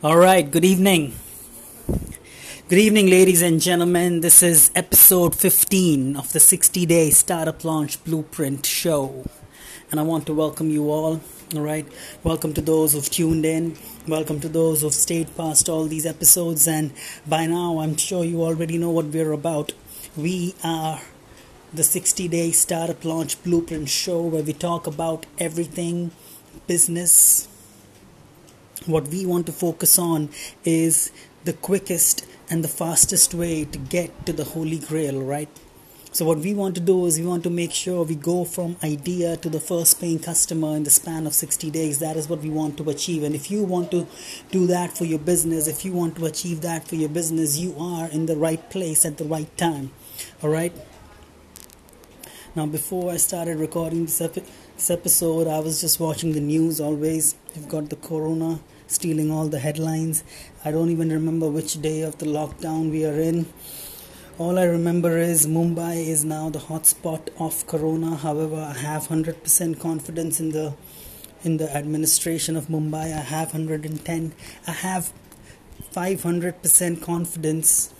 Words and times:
All 0.00 0.16
right, 0.16 0.48
good 0.48 0.64
evening. 0.64 1.16
Good 2.68 2.78
evening, 2.78 3.08
ladies 3.08 3.42
and 3.42 3.60
gentlemen. 3.60 4.20
This 4.20 4.44
is 4.44 4.70
episode 4.76 5.34
15 5.34 6.14
of 6.16 6.32
the 6.32 6.38
60 6.38 6.86
day 6.86 7.10
startup 7.10 7.64
launch 7.64 8.04
blueprint 8.04 8.64
show. 8.64 9.28
And 9.90 9.98
I 9.98 10.04
want 10.04 10.24
to 10.26 10.34
welcome 10.34 10.70
you 10.70 10.88
all. 10.88 11.20
All 11.52 11.62
right, 11.62 11.84
welcome 12.22 12.54
to 12.54 12.60
those 12.60 12.92
who've 12.92 13.10
tuned 13.10 13.44
in. 13.44 13.76
Welcome 14.06 14.38
to 14.38 14.48
those 14.48 14.82
who've 14.82 14.94
stayed 14.94 15.36
past 15.36 15.68
all 15.68 15.86
these 15.86 16.06
episodes. 16.06 16.68
And 16.68 16.92
by 17.26 17.46
now, 17.46 17.80
I'm 17.80 17.96
sure 17.96 18.22
you 18.22 18.44
already 18.44 18.78
know 18.78 18.90
what 18.90 19.06
we're 19.06 19.32
about. 19.32 19.72
We 20.16 20.54
are 20.62 21.00
the 21.74 21.82
60 21.82 22.28
day 22.28 22.52
startup 22.52 23.04
launch 23.04 23.42
blueprint 23.42 23.88
show 23.88 24.22
where 24.22 24.44
we 24.44 24.52
talk 24.52 24.86
about 24.86 25.26
everything 25.40 26.12
business 26.68 27.48
what 28.86 29.08
we 29.08 29.26
want 29.26 29.46
to 29.46 29.52
focus 29.52 29.98
on 29.98 30.30
is 30.64 31.10
the 31.44 31.52
quickest 31.52 32.26
and 32.50 32.64
the 32.64 32.68
fastest 32.68 33.34
way 33.34 33.64
to 33.64 33.78
get 33.78 34.26
to 34.26 34.32
the 34.32 34.44
holy 34.44 34.78
grail, 34.78 35.20
right? 35.20 35.48
So, 36.10 36.24
what 36.24 36.38
we 36.38 36.54
want 36.54 36.74
to 36.74 36.80
do 36.80 37.04
is 37.06 37.18
we 37.18 37.26
want 37.26 37.44
to 37.44 37.50
make 37.50 37.70
sure 37.70 38.02
we 38.02 38.14
go 38.14 38.44
from 38.44 38.76
idea 38.82 39.36
to 39.36 39.48
the 39.50 39.60
first 39.60 40.00
paying 40.00 40.18
customer 40.18 40.74
in 40.74 40.84
the 40.84 40.90
span 40.90 41.26
of 41.26 41.34
60 41.34 41.70
days. 41.70 41.98
That 41.98 42.16
is 42.16 42.28
what 42.28 42.40
we 42.40 42.48
want 42.48 42.78
to 42.78 42.88
achieve. 42.88 43.22
And 43.22 43.34
if 43.34 43.50
you 43.50 43.62
want 43.62 43.90
to 43.90 44.06
do 44.50 44.66
that 44.68 44.96
for 44.96 45.04
your 45.04 45.18
business, 45.18 45.68
if 45.68 45.84
you 45.84 45.92
want 45.92 46.16
to 46.16 46.24
achieve 46.24 46.62
that 46.62 46.88
for 46.88 46.94
your 46.94 47.10
business, 47.10 47.58
you 47.58 47.76
are 47.78 48.08
in 48.08 48.24
the 48.24 48.36
right 48.36 48.70
place 48.70 49.04
at 49.04 49.18
the 49.18 49.24
right 49.24 49.54
time. 49.58 49.92
All 50.42 50.48
right? 50.48 50.72
Now, 52.56 52.66
before 52.66 53.12
I 53.12 53.18
started 53.18 53.58
recording 53.58 54.06
this, 54.06 54.20
epi- 54.20 54.44
this 54.78 54.90
episode, 54.90 55.48
I 55.48 55.58
was 55.58 55.80
just 55.80 55.98
watching 55.98 56.34
the 56.34 56.40
news 56.40 56.80
always. 56.80 57.34
You've 57.52 57.68
got 57.68 57.90
the 57.90 57.96
corona 57.96 58.60
stealing 58.86 59.28
all 59.28 59.48
the 59.48 59.58
headlines. 59.58 60.22
I 60.64 60.70
don't 60.70 60.90
even 60.90 61.10
remember 61.10 61.48
which 61.48 61.82
day 61.82 62.02
of 62.02 62.18
the 62.18 62.26
lockdown 62.26 62.92
we 62.92 63.04
are 63.04 63.18
in. 63.20 63.46
All 64.38 64.56
I 64.56 64.62
remember 64.62 65.18
is 65.18 65.48
Mumbai 65.48 66.06
is 66.06 66.24
now 66.24 66.48
the 66.48 66.60
hotspot 66.60 67.28
of 67.40 67.66
corona. 67.66 68.14
However, 68.14 68.54
I 68.54 68.78
have 68.78 69.08
100% 69.08 69.80
confidence 69.80 70.38
in 70.38 70.50
the 70.52 70.74
in 71.42 71.56
the 71.56 71.76
administration 71.76 72.56
of 72.56 72.68
Mumbai. 72.68 73.12
I 73.12 73.22
have 73.34 73.52
110. 73.54 74.32
I 74.64 74.70
have 74.70 75.12
500% 75.92 77.02
confidence 77.02 77.92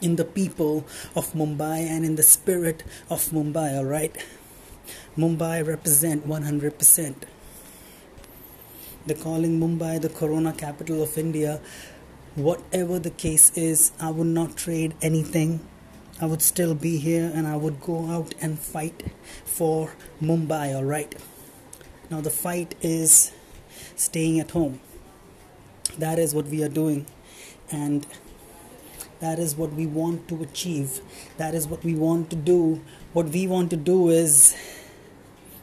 in 0.00 0.16
the 0.16 0.24
people 0.24 0.84
of 1.14 1.32
Mumbai 1.32 1.78
and 1.86 2.04
in 2.04 2.16
the 2.16 2.24
spirit 2.24 2.82
of 3.08 3.30
Mumbai, 3.30 3.76
all 3.78 3.84
right? 3.84 4.16
Mumbai 5.18 5.66
represent 5.66 6.28
100%. 6.28 7.14
They're 9.04 9.16
calling 9.16 9.58
Mumbai 9.58 10.00
the 10.00 10.08
corona 10.08 10.52
capital 10.52 11.02
of 11.02 11.18
India. 11.18 11.60
Whatever 12.36 13.00
the 13.00 13.10
case 13.10 13.50
is, 13.56 13.90
I 13.98 14.10
would 14.12 14.28
not 14.28 14.56
trade 14.56 14.94
anything. 15.02 15.58
I 16.20 16.26
would 16.26 16.40
still 16.40 16.72
be 16.72 16.98
here 16.98 17.32
and 17.34 17.48
I 17.48 17.56
would 17.56 17.80
go 17.80 18.06
out 18.06 18.32
and 18.40 18.60
fight 18.60 19.10
for 19.44 19.92
Mumbai, 20.22 20.72
alright? 20.72 21.16
Now, 22.10 22.20
the 22.20 22.30
fight 22.30 22.76
is 22.80 23.32
staying 23.96 24.38
at 24.38 24.52
home. 24.52 24.78
That 25.98 26.20
is 26.20 26.32
what 26.32 26.46
we 26.46 26.62
are 26.62 26.68
doing. 26.68 27.06
And 27.72 28.06
that 29.18 29.40
is 29.40 29.56
what 29.56 29.72
we 29.72 29.84
want 29.84 30.28
to 30.28 30.42
achieve. 30.42 31.00
That 31.38 31.56
is 31.56 31.66
what 31.66 31.82
we 31.82 31.96
want 31.96 32.30
to 32.30 32.36
do. 32.36 32.82
What 33.12 33.30
we 33.30 33.48
want 33.48 33.70
to 33.70 33.76
do 33.76 34.10
is 34.10 34.54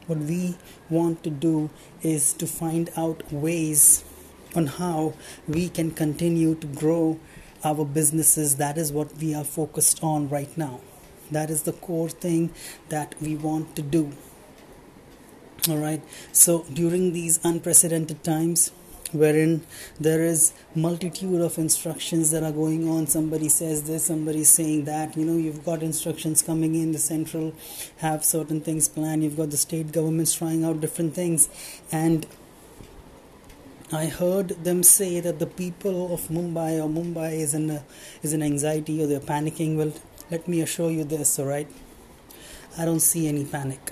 what 0.08 0.20
we 0.20 0.58
want 0.90 1.24
to 1.24 1.30
do 1.30 1.70
is 2.02 2.34
to 2.34 2.48
find 2.48 2.90
out 2.96 3.32
ways 3.32 4.04
on 4.56 4.68
how 4.68 5.14
we 5.48 5.70
can 5.70 5.92
continue 5.92 6.56
to 6.56 6.68
grow 6.68 7.20
our 7.64 7.84
businesses. 7.84 8.58
That 8.58 8.78
is 8.78 8.92
what 8.92 9.18
we 9.18 9.34
are 9.34 9.44
focused 9.44 10.04
on 10.04 10.30
right 10.30 10.56
now. 10.58 10.80
That 11.32 11.50
is 11.50 11.64
the 11.64 11.74
core 11.74 12.10
thing 12.10 12.52
that 12.90 13.16
we 13.20 13.36
want 13.36 13.76
to 13.76 13.82
do. 13.82 14.14
All 15.68 15.78
right. 15.78 16.02
So 16.32 16.66
during 16.72 17.14
these 17.14 17.40
unprecedented 17.44 18.24
times, 18.24 18.72
wherein 19.16 19.66
there 20.00 20.22
is 20.24 20.54
multitude 20.76 21.42
of 21.42 21.58
instructions 21.58 22.32
that 22.32 22.44
are 22.44 22.52
going 22.52 22.88
on 22.90 23.08
somebody 23.08 23.50
says 23.50 23.84
this 23.84 24.06
somebody 24.06 24.44
saying 24.44 24.86
that 24.86 25.18
you 25.18 25.26
know 25.26 25.38
you've 25.38 25.64
got 25.66 25.82
instructions 25.82 26.42
coming 26.42 26.76
in 26.76 26.92
the 26.92 27.00
central 27.00 27.54
have 27.98 28.24
certain 28.24 28.62
things 28.62 28.88
planned 28.88 29.24
you've 29.24 29.38
got 29.38 29.50
the 29.50 29.58
state 29.58 29.92
governments 29.92 30.34
trying 30.34 30.64
out 30.64 30.80
different 30.82 31.14
things 31.14 31.50
and 31.92 32.28
I 33.92 34.08
heard 34.08 34.50
them 34.64 34.82
say 34.82 35.20
that 35.20 35.38
the 35.38 35.46
people 35.46 36.12
of 36.14 36.22
Mumbai 36.28 36.84
or 36.84 36.90
Mumbai 36.90 37.34
is 37.34 37.54
in 37.54 37.70
a, 37.70 37.84
is 38.24 38.34
in 38.34 38.42
anxiety 38.42 39.02
or 39.02 39.06
they're 39.06 39.20
panicking. 39.20 39.78
Well, 39.78 39.94
let 40.32 40.48
me 40.48 40.62
assure 40.62 40.90
you 40.90 41.04
this, 41.04 41.38
all 41.38 41.46
right? 41.46 41.68
I 42.80 42.86
don't 42.86 43.00
see 43.00 43.28
any 43.28 43.46
panic. 43.46 43.92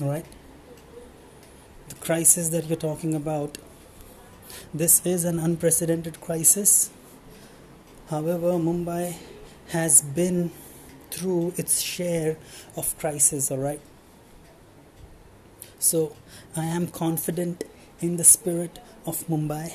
All 0.00 0.08
right? 0.08 0.24
The 1.88 1.96
crisis 1.96 2.50
that 2.50 2.66
you're 2.66 2.76
talking 2.76 3.14
about 3.14 3.58
this 4.72 5.04
is 5.06 5.24
an 5.24 5.38
unprecedented 5.38 6.20
crisis. 6.20 6.90
However, 8.10 8.52
Mumbai 8.52 9.16
has 9.68 10.02
been 10.02 10.50
through 11.10 11.54
its 11.56 11.80
share 11.80 12.36
of 12.76 12.96
crisis, 12.98 13.50
all 13.50 13.58
right? 13.58 13.80
So, 15.78 16.16
I 16.56 16.64
am 16.64 16.88
confident 16.88 17.64
in 18.00 18.16
the 18.16 18.24
spirit 18.24 18.78
of 19.06 19.26
Mumbai, 19.26 19.72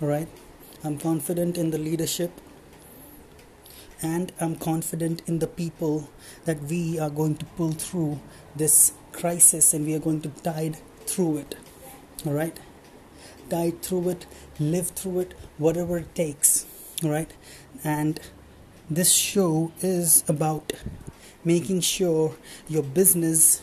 all 0.00 0.08
right? 0.08 0.28
I'm 0.84 0.98
confident 0.98 1.58
in 1.58 1.70
the 1.70 1.78
leadership 1.78 2.30
and 4.00 4.32
I'm 4.40 4.54
confident 4.56 5.22
in 5.26 5.40
the 5.40 5.46
people 5.46 6.08
that 6.44 6.62
we 6.62 6.98
are 6.98 7.10
going 7.10 7.36
to 7.36 7.44
pull 7.44 7.72
through 7.72 8.20
this 8.54 8.92
crisis 9.12 9.74
and 9.74 9.84
we 9.84 9.94
are 9.94 9.98
going 9.98 10.20
to 10.22 10.28
tide 10.28 10.78
through 11.06 11.38
it, 11.38 11.56
all 12.24 12.32
right? 12.32 12.58
Tide 13.48 13.82
through 13.82 14.10
it, 14.10 14.26
live 14.58 14.88
through 14.88 15.20
it, 15.20 15.34
whatever 15.56 15.98
it 15.98 16.14
takes, 16.14 16.66
right? 17.02 17.30
And 17.82 18.20
this 18.90 19.12
show 19.12 19.72
is 19.80 20.24
about 20.28 20.72
making 21.44 21.80
sure 21.80 22.34
your 22.68 22.82
business 22.82 23.62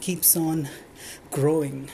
keeps 0.00 0.36
on 0.36 0.68
growing. 1.30 1.88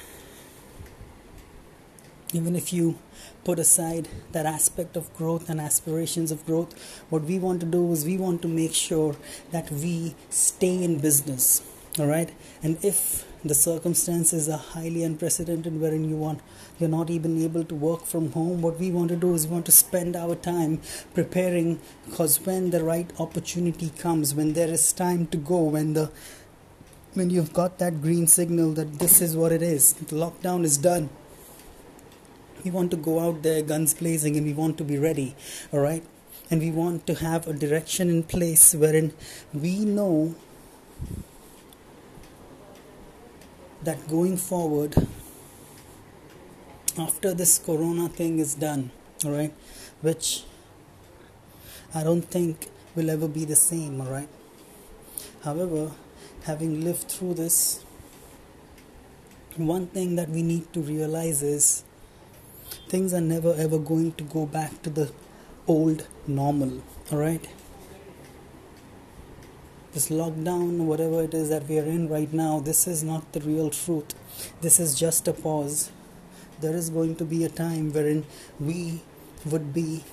Even 2.32 2.56
if 2.56 2.72
you 2.72 2.98
put 3.44 3.58
aside 3.58 4.08
that 4.32 4.46
aspect 4.46 4.96
of 4.96 5.12
growth 5.16 5.48
and 5.48 5.60
aspirations 5.60 6.30
of 6.30 6.44
growth, 6.46 6.74
what 7.10 7.22
we 7.22 7.38
want 7.38 7.60
to 7.60 7.66
do 7.66 7.92
is 7.92 8.04
we 8.04 8.16
want 8.16 8.42
to 8.42 8.48
make 8.48 8.74
sure 8.74 9.16
that 9.50 9.70
we 9.70 10.14
stay 10.30 10.82
in 10.82 10.98
business. 10.98 11.62
All 11.98 12.06
right, 12.06 12.30
and 12.62 12.78
if 12.84 13.26
the 13.44 13.54
circumstances 13.54 14.48
are 14.48 14.58
highly 14.58 15.02
unprecedented, 15.02 15.80
wherein 15.80 16.08
you 16.08 16.16
want 16.16 16.40
you're 16.78 16.88
not 16.88 17.10
even 17.10 17.42
able 17.42 17.64
to 17.64 17.74
work 17.74 18.04
from 18.04 18.32
home, 18.32 18.62
what 18.62 18.78
we 18.78 18.90
want 18.90 19.08
to 19.08 19.16
do 19.16 19.34
is 19.34 19.46
we 19.46 19.52
want 19.52 19.66
to 19.66 19.72
spend 19.72 20.16
our 20.16 20.34
time 20.34 20.80
preparing, 21.14 21.80
because 22.06 22.44
when 22.44 22.70
the 22.70 22.82
right 22.82 23.10
opportunity 23.18 23.90
comes, 23.90 24.34
when 24.34 24.52
there 24.52 24.68
is 24.68 24.92
time 24.92 25.26
to 25.26 25.36
go, 25.36 25.62
when 25.62 25.94
the 25.94 26.10
when 27.14 27.28
you've 27.28 27.52
got 27.52 27.78
that 27.78 28.00
green 28.00 28.26
signal 28.26 28.72
that 28.72 29.00
this 29.00 29.20
is 29.20 29.36
what 29.36 29.50
it 29.50 29.62
is, 29.62 29.94
the 29.94 30.14
lockdown 30.14 30.64
is 30.64 30.78
done. 30.78 31.10
We 32.64 32.70
want 32.70 32.90
to 32.92 32.96
go 32.96 33.18
out 33.18 33.42
there 33.42 33.62
guns 33.62 33.94
blazing 33.94 34.36
and 34.36 34.46
we 34.46 34.52
want 34.52 34.78
to 34.78 34.84
be 34.84 34.98
ready 34.98 35.34
all 35.72 35.80
right? 35.80 36.04
And 36.50 36.60
we 36.60 36.70
want 36.70 37.06
to 37.06 37.14
have 37.14 37.48
a 37.48 37.52
direction 37.52 38.10
in 38.10 38.22
place 38.22 38.74
wherein 38.74 39.12
we 39.52 39.84
know 39.84 40.34
that 43.82 44.08
going 44.08 44.36
forward 44.36 44.94
after 46.98 47.32
this 47.32 47.58
corona 47.58 48.08
thing 48.08 48.38
is 48.38 48.54
done 48.54 48.90
all 49.24 49.30
right 49.32 49.52
which 50.02 50.44
i 51.94 52.02
don't 52.02 52.22
think 52.22 52.68
will 52.94 53.10
ever 53.10 53.28
be 53.28 53.44
the 53.44 53.56
same 53.56 54.00
all 54.00 54.06
right 54.08 54.28
however 55.44 55.90
having 56.44 56.84
lived 56.84 57.08
through 57.10 57.34
this 57.34 57.84
one 59.56 59.86
thing 59.86 60.16
that 60.16 60.28
we 60.28 60.42
need 60.42 60.72
to 60.72 60.80
realize 60.80 61.42
is 61.42 61.84
things 62.88 63.14
are 63.14 63.20
never 63.20 63.54
ever 63.54 63.78
going 63.78 64.12
to 64.12 64.24
go 64.24 64.46
back 64.46 64.82
to 64.82 64.90
the 64.90 65.10
old 65.66 66.06
normal 66.26 66.82
all 67.10 67.18
right 67.18 67.48
this 69.92 70.08
lockdown 70.08 70.78
whatever 70.90 71.22
it 71.22 71.34
is 71.34 71.48
that 71.48 71.66
we 71.68 71.78
are 71.78 71.84
in 71.84 72.08
right 72.08 72.32
now 72.32 72.60
this 72.60 72.86
is 72.86 73.02
not 73.02 73.32
the 73.32 73.40
real 73.40 73.70
truth. 73.70 74.14
This 74.60 74.78
is 74.80 74.98
just 74.98 75.28
a 75.28 75.32
pause. 75.32 75.90
There 76.60 76.74
is 76.74 76.90
going 76.90 77.16
to 77.16 77.24
be 77.24 77.44
a 77.44 77.48
time 77.48 77.92
wherein 77.92 78.24
we 78.58 79.02
would 79.46 79.72
be 79.72 80.04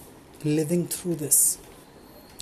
living 0.43 0.87
through 0.87 1.15
this 1.15 1.57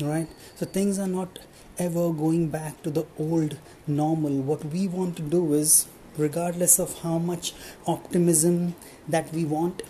right? 0.02 0.28
So 0.56 0.66
things 0.66 1.00
are 1.00 1.08
not 1.08 1.40
ever 1.78 2.12
going 2.12 2.50
back 2.50 2.82
to 2.84 2.90
the 2.90 3.06
old 3.18 3.58
normal. 3.88 4.32
What 4.42 4.66
we 4.66 4.88
want 4.88 5.16
to 5.18 5.22
do 5.22 5.54
is 5.54 5.88
regardless 6.18 6.80
of 6.80 7.00
how 7.00 7.18
much 7.18 7.54
optimism 7.88 8.76
that 9.08 9.34
we 9.34 9.46
want 9.46 9.82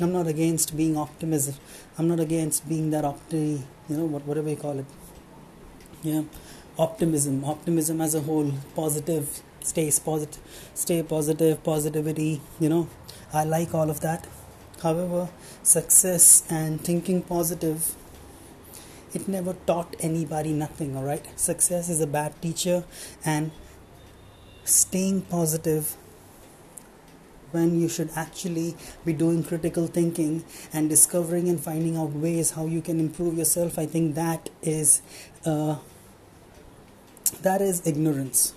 I'm 0.00 0.12
not 0.12 0.26
against 0.26 0.74
being 0.76 0.96
optimism. 0.96 1.56
I'm 1.98 2.08
not 2.08 2.18
against 2.18 2.66
being 2.68 2.90
that 2.90 3.04
opti, 3.04 3.62
you 3.88 3.96
know, 3.96 4.06
whatever 4.06 4.48
you 4.48 4.56
call 4.56 4.78
it. 4.78 4.86
Yeah, 6.02 6.22
optimism, 6.78 7.44
optimism 7.44 8.00
as 8.00 8.14
a 8.14 8.20
whole, 8.20 8.52
positive, 8.74 9.42
stays 9.60 9.98
positive, 9.98 10.40
stay 10.74 11.02
positive, 11.02 11.62
positivity. 11.62 12.40
You 12.58 12.68
know, 12.68 12.88
I 13.32 13.44
like 13.44 13.74
all 13.74 13.90
of 13.90 14.00
that. 14.00 14.26
However, 14.82 15.28
success 15.62 16.44
and 16.50 16.80
thinking 16.80 17.22
positive, 17.22 17.94
it 19.14 19.28
never 19.28 19.54
taught 19.66 19.94
anybody 20.00 20.52
nothing. 20.52 20.96
All 20.96 21.04
right, 21.04 21.24
success 21.38 21.88
is 21.88 22.00
a 22.00 22.06
bad 22.06 22.40
teacher, 22.42 22.84
and 23.24 23.52
staying 24.64 25.22
positive 25.22 25.96
when 27.52 27.78
you 27.78 27.88
should 27.88 28.10
actually 28.16 28.74
be 29.04 29.12
doing 29.12 29.44
critical 29.44 29.86
thinking 29.86 30.42
and 30.72 30.88
discovering 30.88 31.48
and 31.48 31.60
finding 31.60 31.96
out 31.96 32.10
ways 32.12 32.52
how 32.52 32.64
you 32.64 32.80
can 32.80 32.98
improve 32.98 33.36
yourself 33.36 33.78
i 33.78 33.84
think 33.84 34.14
that 34.14 34.48
is 34.62 35.02
uh, 35.44 35.76
that 37.42 37.60
is 37.60 37.86
ignorance. 37.86 38.54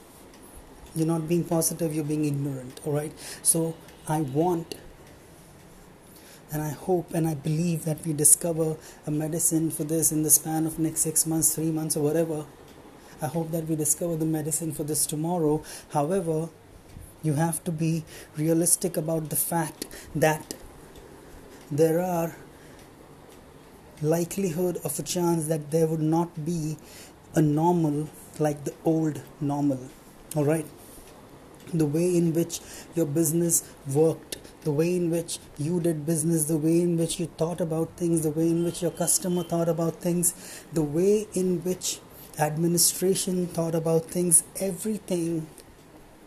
You're 0.96 1.08
not 1.08 1.28
being 1.28 1.44
positive 1.44 1.94
you're 1.94 2.06
being 2.06 2.26
ignorant 2.26 2.80
all 2.86 2.94
right? 2.94 3.12
So 3.42 3.76
i 4.08 4.22
want 4.22 4.76
and 6.52 6.62
i 6.62 6.70
hope 6.70 7.14
and 7.14 7.28
i 7.28 7.34
believe 7.34 7.86
that 7.86 8.06
we 8.06 8.14
discover 8.14 8.78
a 9.08 9.12
medicine 9.12 9.72
for 9.72 9.84
this 9.84 10.12
in 10.12 10.22
the 10.22 10.30
span 10.30 10.68
of 10.68 10.78
next 10.78 11.02
6 11.02 11.26
months 11.26 11.56
3 11.56 11.72
months 11.72 11.98
or 11.98 12.04
whatever. 12.04 12.46
I 13.22 13.28
hope 13.28 13.52
that 13.52 13.68
we 13.68 13.76
discover 13.76 14.16
the 14.16 14.26
medicine 14.26 14.72
for 14.74 14.84
this 14.84 15.06
tomorrow. 15.06 15.64
However 15.90 16.50
you 17.24 17.34
have 17.34 17.64
to 17.64 17.72
be 17.72 18.04
realistic 18.38 18.98
about 18.98 19.30
the 19.30 19.36
fact 19.36 19.88
that 20.14 20.54
there 21.72 22.00
are 22.00 22.36
likelihood 24.02 24.78
of 24.84 25.00
a 25.00 25.04
chance 25.04 25.48
that 25.48 25.72
there 25.72 25.88
would 25.88 26.02
not 26.02 26.46
be 26.46 26.78
a 27.34 27.42
normal 27.42 28.08
like 28.40 28.64
the 28.64 28.74
old 28.84 29.22
normal 29.42 29.90
all 30.36 30.46
right 30.46 30.66
the 31.74 31.86
way 31.86 32.16
in 32.16 32.34
which 32.34 32.60
your 32.96 33.06
business 33.06 33.64
worked 33.94 34.38
the 34.64 34.72
way 34.72 34.96
in 34.96 35.10
which 35.10 35.40
you 35.58 35.80
did 35.80 36.06
business 36.06 36.46
the 36.46 36.58
way 36.58 36.82
in 36.82 36.98
which 36.98 37.20
you 37.20 37.26
thought 37.38 37.62
about 37.62 37.90
things 37.98 38.22
the 38.22 38.30
way 38.30 38.50
in 38.50 38.64
which 38.64 38.82
your 38.82 38.92
customer 38.92 39.44
thought 39.44 39.70
about 39.70 39.96
things 39.96 40.34
the 40.74 40.84
way 40.84 41.28
in 41.34 41.64
which 41.64 42.00
administration 42.40 43.48
thought 43.48 43.76
about 43.76 44.06
things 44.06 44.44
everything 44.60 45.48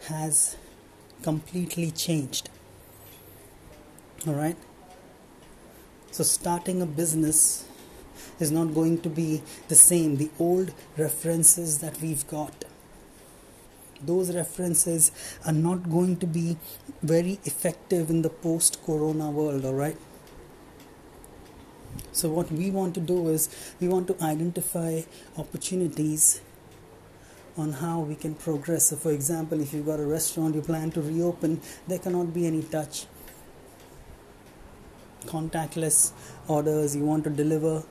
has 0.07 0.57
completely 1.23 1.91
changed. 1.91 2.49
Alright? 4.27 4.57
So, 6.11 6.25
starting 6.25 6.81
a 6.81 6.87
business 6.87 7.68
is 8.39 8.51
not 8.51 8.75
going 8.75 9.01
to 9.01 9.09
be 9.09 9.43
the 9.69 9.75
same. 9.75 10.17
The 10.17 10.31
old 10.39 10.73
references 10.97 11.79
that 11.79 12.01
we've 12.01 12.27
got, 12.27 12.65
those 14.01 14.35
references 14.35 15.11
are 15.45 15.53
not 15.53 15.91
going 15.91 16.17
to 16.19 16.27
be 16.27 16.57
very 17.03 17.41
effective 17.45 18.11
in 18.11 18.23
the 18.23 18.31
post 18.31 18.85
corona 18.85 19.31
world, 19.31 19.65
alright? 19.65 19.97
So, 22.13 22.29
what 22.29 22.51
we 22.51 22.71
want 22.71 22.95
to 22.95 23.01
do 23.01 23.29
is 23.29 23.49
we 23.81 23.89
want 23.89 24.07
to 24.09 24.23
identify 24.23 25.03
opportunities 25.37 26.41
on 27.57 27.73
how 27.73 28.01
we 28.01 28.15
can 28.15 28.35
progress. 28.35 28.87
So, 28.87 28.97
for 28.97 29.13
example, 29.13 29.61
if 29.61 29.73
you've 29.73 29.87
got 29.87 30.01
a 30.01 30.07
restaurant 30.07 30.55
you 30.55 30.63
plan 30.63 30.91
to 30.93 31.03
reopen, 31.03 31.61
there 31.87 31.99
cannot 31.99 32.33
be 32.33 32.47
any 32.47 32.63
touch. 32.63 33.07
Contactless 35.27 36.13
orders 36.47 36.97
you 36.97 37.05
want 37.05 37.25
to 37.25 37.31
deliver, 37.31 37.83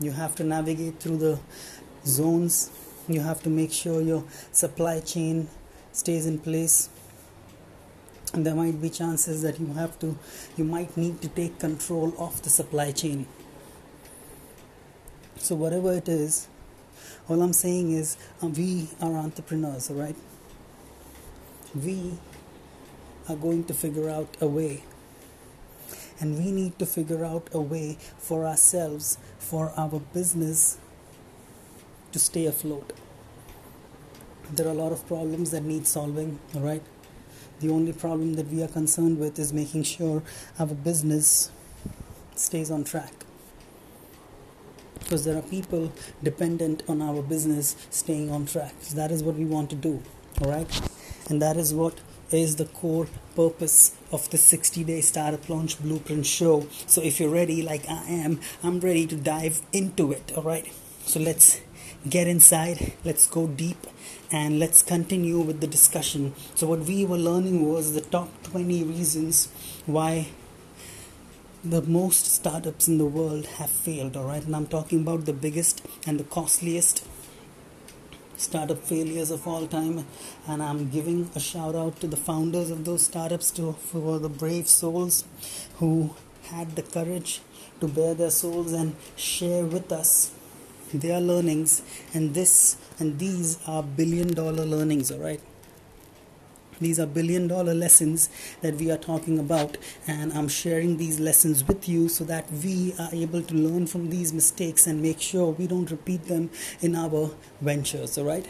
you 0.00 0.12
have 0.12 0.34
to 0.36 0.44
navigate 0.44 1.00
through 1.00 1.18
the 1.18 1.38
zones, 2.04 2.70
you 3.08 3.20
have 3.20 3.42
to 3.42 3.50
make 3.50 3.72
sure 3.72 4.00
your 4.00 4.24
supply 4.52 5.00
chain 5.00 5.48
stays 5.92 6.26
in 6.26 6.38
place. 6.38 6.88
And 8.32 8.44
there 8.44 8.54
might 8.54 8.80
be 8.82 8.90
chances 8.90 9.42
that 9.42 9.58
you 9.60 9.72
have 9.74 9.98
to, 10.00 10.18
you 10.56 10.64
might 10.64 10.96
need 10.96 11.22
to 11.22 11.28
take 11.28 11.58
control 11.58 12.12
of 12.18 12.42
the 12.42 12.50
supply 12.50 12.92
chain. 12.92 13.26
So, 15.38 15.54
whatever 15.54 15.92
it 15.92 16.08
is, 16.08 16.48
all 17.28 17.40
I'm 17.42 17.52
saying 17.52 17.92
is 17.92 18.16
um, 18.42 18.52
we 18.52 18.88
are 19.00 19.12
entrepreneurs, 19.12 19.90
all 19.90 19.96
right? 19.96 20.16
We 21.74 22.18
are 23.28 23.36
going 23.36 23.64
to 23.64 23.74
figure 23.74 24.08
out 24.10 24.36
a 24.40 24.46
way. 24.46 24.82
And 26.20 26.38
we 26.38 26.50
need 26.50 26.78
to 26.78 26.86
figure 26.86 27.24
out 27.24 27.48
a 27.52 27.60
way 27.60 27.98
for 28.18 28.46
ourselves, 28.46 29.18
for 29.38 29.72
our 29.76 30.00
business 30.14 30.78
to 32.12 32.18
stay 32.18 32.46
afloat. 32.46 32.92
There 34.52 34.66
are 34.66 34.70
a 34.70 34.74
lot 34.74 34.92
of 34.92 35.06
problems 35.06 35.50
that 35.50 35.62
need 35.62 35.86
solving, 35.86 36.38
right? 36.54 36.82
The 37.60 37.70
only 37.70 37.92
problem 37.92 38.34
that 38.34 38.48
we 38.48 38.62
are 38.62 38.68
concerned 38.68 39.18
with 39.18 39.38
is 39.38 39.52
making 39.52 39.82
sure 39.82 40.22
our 40.58 40.66
business 40.66 41.50
stays 42.34 42.70
on 42.70 42.84
track 42.84 43.12
because 45.06 45.24
there 45.24 45.38
are 45.38 45.42
people 45.42 45.92
dependent 46.22 46.82
on 46.88 47.00
our 47.00 47.22
business 47.22 47.76
staying 47.90 48.28
on 48.28 48.44
track. 48.44 48.74
So 48.80 48.96
that 48.96 49.12
is 49.12 49.22
what 49.22 49.36
we 49.36 49.44
want 49.44 49.70
to 49.70 49.76
do, 49.76 50.02
all 50.42 50.50
right? 50.50 50.68
And 51.30 51.40
that 51.40 51.56
is 51.56 51.72
what 51.72 52.00
is 52.32 52.56
the 52.56 52.64
core 52.64 53.06
purpose 53.34 53.94
of 54.10 54.28
the 54.30 54.38
60 54.38 54.84
day 54.84 55.00
startup 55.00 55.48
launch 55.48 55.80
blueprint 55.80 56.26
show. 56.26 56.66
So 56.86 57.02
if 57.02 57.20
you're 57.20 57.30
ready, 57.30 57.62
like 57.62 57.88
I 57.88 58.04
am, 58.08 58.40
I'm 58.62 58.80
ready 58.80 59.06
to 59.06 59.16
dive 59.16 59.62
into 59.72 60.12
it, 60.12 60.32
all 60.36 60.42
right? 60.42 60.70
So 61.04 61.20
let's 61.20 61.60
get 62.08 62.26
inside, 62.26 62.92
let's 63.04 63.26
go 63.26 63.46
deep, 63.46 63.86
and 64.30 64.58
let's 64.58 64.82
continue 64.82 65.40
with 65.40 65.60
the 65.60 65.66
discussion. 65.66 66.34
So, 66.54 66.66
what 66.66 66.80
we 66.80 67.04
were 67.04 67.18
learning 67.18 67.68
was 67.68 67.94
the 67.94 68.00
top 68.00 68.28
20 68.44 68.84
reasons 68.84 69.48
why 69.86 70.28
the 71.64 71.82
most 71.82 72.26
startups 72.26 72.86
in 72.86 72.98
the 72.98 73.06
world 73.06 73.44
have 73.58 73.70
failed 73.70 74.16
all 74.16 74.24
right 74.24 74.44
and 74.44 74.54
i'm 74.54 74.66
talking 74.66 75.00
about 75.00 75.24
the 75.24 75.32
biggest 75.32 75.84
and 76.06 76.20
the 76.20 76.24
costliest 76.24 77.04
startup 78.36 78.78
failures 78.82 79.30
of 79.30 79.46
all 79.46 79.66
time. 79.66 80.04
And 80.48 80.62
i'm 80.62 80.90
giving 80.90 81.30
a 81.34 81.40
shout 81.40 81.74
out 81.74 82.00
to 82.00 82.06
the 82.06 82.16
founders 82.16 82.70
of 82.70 82.84
those 82.84 83.04
startups 83.04 83.50
to 83.52 83.72
for 83.72 84.18
the 84.18 84.28
brave 84.28 84.68
souls 84.68 85.24
who 85.78 86.14
had 86.50 86.76
the 86.76 86.82
courage 86.82 87.40
to 87.80 87.88
bear 87.88 88.14
their 88.14 88.30
souls 88.30 88.72
and 88.72 88.94
share 89.16 89.64
with 89.64 89.92
us 89.92 90.32
their 90.94 91.20
learnings. 91.20 91.82
And 92.14 92.34
this 92.34 92.76
and 92.98 93.18
these 93.18 93.58
are 93.66 93.82
billion 93.82 94.32
dollar 94.34 94.64
learnings 94.64 95.10
all 95.10 95.18
right 95.18 95.40
these 96.80 96.98
are 97.00 97.06
billion 97.06 97.48
dollar 97.48 97.74
lessons 97.74 98.28
that 98.60 98.74
we 98.74 98.90
are 98.90 98.98
talking 98.98 99.38
about, 99.38 99.76
and 100.06 100.32
I'm 100.32 100.48
sharing 100.48 100.96
these 100.96 101.18
lessons 101.18 101.66
with 101.66 101.88
you 101.88 102.08
so 102.08 102.24
that 102.24 102.50
we 102.50 102.94
are 102.98 103.08
able 103.12 103.42
to 103.42 103.54
learn 103.54 103.86
from 103.86 104.10
these 104.10 104.32
mistakes 104.32 104.86
and 104.86 105.02
make 105.02 105.20
sure 105.20 105.52
we 105.52 105.66
don't 105.66 105.90
repeat 105.90 106.24
them 106.24 106.50
in 106.80 106.94
our 106.94 107.30
ventures. 107.60 108.18
All 108.18 108.24
right. 108.24 108.46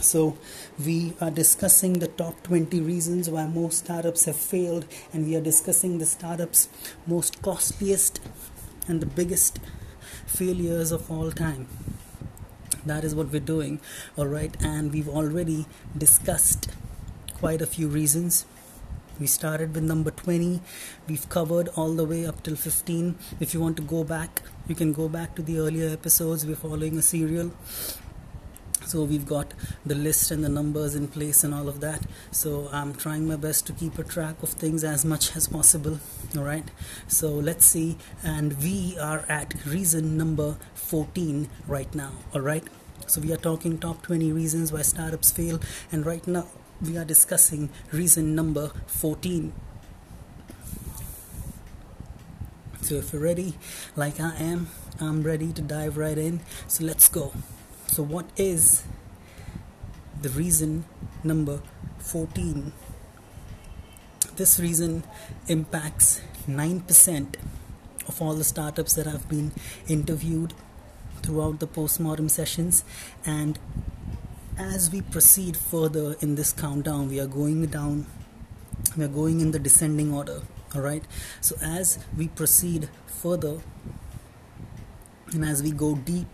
So, 0.00 0.38
we 0.84 1.14
are 1.20 1.30
discussing 1.30 1.94
the 1.94 2.06
top 2.06 2.44
20 2.44 2.80
reasons 2.80 3.28
why 3.28 3.46
most 3.46 3.78
startups 3.78 4.26
have 4.26 4.36
failed, 4.36 4.86
and 5.12 5.26
we 5.26 5.34
are 5.34 5.40
discussing 5.40 5.98
the 5.98 6.06
startups' 6.06 6.68
most 7.04 7.42
costliest 7.42 8.20
and 8.86 9.00
the 9.00 9.06
biggest 9.06 9.58
failures 10.24 10.92
of 10.92 11.10
all 11.10 11.32
time. 11.32 11.66
That 12.86 13.02
is 13.02 13.12
what 13.14 13.32
we're 13.32 13.40
doing, 13.40 13.80
all 14.16 14.28
right, 14.28 14.56
and 14.62 14.92
we've 14.92 15.08
already 15.08 15.66
discussed 15.96 16.70
quite 17.38 17.62
a 17.62 17.66
few 17.66 17.88
reasons. 17.88 18.46
We 19.20 19.26
started 19.26 19.74
with 19.74 19.84
number 19.84 20.10
20. 20.10 20.60
We've 21.08 21.28
covered 21.28 21.68
all 21.76 21.92
the 21.92 22.04
way 22.04 22.26
up 22.26 22.42
till 22.42 22.56
15. 22.56 23.16
If 23.40 23.54
you 23.54 23.60
want 23.60 23.76
to 23.76 23.82
go 23.82 24.04
back, 24.04 24.42
you 24.66 24.74
can 24.74 24.92
go 24.92 25.08
back 25.08 25.34
to 25.36 25.42
the 25.42 25.58
earlier 25.58 25.88
episodes. 25.88 26.46
We're 26.46 26.56
following 26.56 26.98
a 26.98 27.02
serial. 27.02 27.52
So 28.86 29.04
we've 29.04 29.26
got 29.26 29.52
the 29.84 29.94
list 29.94 30.30
and 30.30 30.42
the 30.42 30.48
numbers 30.48 30.94
in 30.94 31.08
place 31.08 31.44
and 31.44 31.52
all 31.52 31.68
of 31.68 31.80
that. 31.80 32.06
So 32.30 32.68
I'm 32.72 32.94
trying 32.94 33.26
my 33.28 33.36
best 33.36 33.66
to 33.66 33.72
keep 33.72 33.98
a 33.98 34.04
track 34.04 34.42
of 34.42 34.50
things 34.50 34.82
as 34.82 35.04
much 35.04 35.36
as 35.36 35.46
possible. 35.48 36.00
All 36.36 36.44
right. 36.44 36.68
So 37.06 37.28
let's 37.28 37.66
see. 37.66 37.98
And 38.24 38.56
we 38.62 38.96
are 38.98 39.24
at 39.28 39.54
reason 39.66 40.16
number 40.16 40.56
14 40.74 41.48
right 41.66 41.94
now. 41.94 42.12
All 42.34 42.40
right. 42.40 42.64
So 43.06 43.20
we 43.20 43.32
are 43.32 43.36
talking 43.36 43.78
top 43.78 44.02
20 44.02 44.32
reasons 44.32 44.72
why 44.72 44.82
startups 44.82 45.30
fail. 45.30 45.60
And 45.92 46.06
right 46.06 46.26
now, 46.26 46.46
we 46.82 46.96
are 46.96 47.04
discussing 47.04 47.70
reason 47.92 48.34
number 48.34 48.70
14 48.86 49.52
so 52.80 52.94
if 52.96 53.12
you're 53.12 53.22
ready 53.22 53.54
like 53.96 54.20
i 54.20 54.34
am 54.36 54.68
i'm 55.00 55.22
ready 55.22 55.52
to 55.52 55.62
dive 55.62 55.96
right 55.96 56.18
in. 56.18 56.40
So 56.66 56.84
let's 56.84 57.08
go. 57.08 57.32
So 57.86 58.02
what 58.02 58.26
is 58.36 58.84
the 60.20 60.28
reason 60.30 60.84
number 61.22 61.60
14 61.98 62.72
this 64.34 64.60
reason 64.60 65.02
impacts 65.48 66.20
9% 66.46 67.34
of 68.06 68.22
all 68.22 68.34
the 68.34 68.44
startups 68.44 68.94
that 68.94 69.06
have 69.06 69.28
been 69.28 69.52
interviewed 69.88 70.54
throughout 71.22 71.58
the 71.58 71.66
postmortem 71.66 72.28
sessions 72.28 72.84
and 73.26 73.58
as 74.58 74.90
we 74.90 75.00
proceed 75.00 75.56
further 75.56 76.16
in 76.20 76.34
this 76.34 76.52
countdown 76.52 77.08
we 77.08 77.20
are 77.20 77.26
going 77.26 77.64
down 77.66 78.06
we 78.96 79.04
are 79.04 79.14
going 79.16 79.40
in 79.40 79.52
the 79.52 79.58
descending 79.58 80.12
order 80.12 80.42
all 80.74 80.82
right? 80.82 81.04
So 81.40 81.56
as 81.62 81.98
we 82.16 82.28
proceed 82.28 82.88
further 83.06 83.60
and 85.32 85.44
as 85.44 85.62
we 85.62 85.70
go 85.70 85.94
deep 85.94 86.28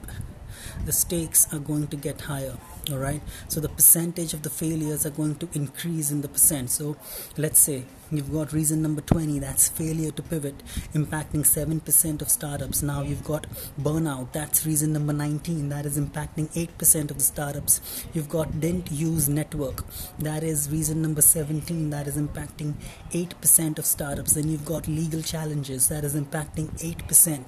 the 0.87 0.93
stakes 0.93 1.53
are 1.53 1.59
going 1.59 1.87
to 1.89 1.97
get 1.97 2.23
higher 2.23 2.57
all 2.93 2.99
right 2.99 3.23
so 3.49 3.61
the 3.61 3.69
percentage 3.69 4.35
of 4.35 4.43
the 4.43 4.51
failures 4.51 5.07
are 5.07 5.11
going 5.11 5.35
to 5.37 5.49
increase 5.55 6.11
in 6.11 6.21
the 6.21 6.29
percent. 6.29 6.71
So 6.71 6.97
let's 7.37 7.59
say 7.59 7.85
you've 8.11 8.33
got 8.33 8.53
reason 8.53 8.83
number 8.83 9.01
20 9.01 9.39
that's 9.39 9.69
failure 9.69 10.11
to 10.11 10.23
pivot 10.23 10.55
impacting 10.93 11.45
7% 11.45 12.23
of 12.23 12.29
startups. 12.29 12.83
Now 12.83 13.03
you've 13.03 13.25
got 13.25 13.47
burnout 13.81 14.33
that's 14.33 14.67
reason 14.67 14.93
number 14.93 15.13
19 15.13 15.69
that 15.71 15.87
is 15.87 15.99
impacting 15.99 16.49
8% 16.53 17.11
of 17.11 17.19
the 17.19 17.25
startups. 17.25 18.07
You've 18.13 18.29
got 18.29 18.61
didn't 18.61 18.91
use 18.91 19.29
network 19.29 19.85
that 20.19 20.43
is 20.43 20.69
reason 20.71 21.01
number 21.03 21.23
17 21.23 21.91
that 21.91 22.07
is 22.07 22.17
impacting 22.17 22.75
8% 23.11 23.79
of 23.79 23.87
startups. 23.87 24.35
Then 24.35 24.49
you've 24.49 24.65
got 24.65 24.89
legal 24.89 25.23
challenges 25.23 25.89
that 25.89 26.05
is 26.05 26.15
impacting 26.15 26.69
8% 26.81 27.45